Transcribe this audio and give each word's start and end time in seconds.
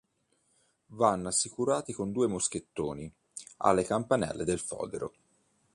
Vanno 0.93 1.27
assicurati 1.27 1.93
con 1.93 2.11
due 2.11 2.25
moschettoni 2.25 3.13
alle 3.57 3.83
campanelle 3.83 4.45
del 4.45 4.57
fodero. 4.57 5.13